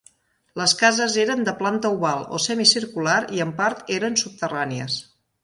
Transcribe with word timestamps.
Les 0.59 0.71
cases 0.77 1.17
eren 1.23 1.43
de 1.49 1.53
planta 1.59 1.91
oval 1.97 2.25
o 2.39 2.41
semicircular 2.47 3.19
i 3.37 3.45
en 3.47 3.53
part 3.61 3.93
eren 3.99 4.19
subterrànies. 4.25 4.99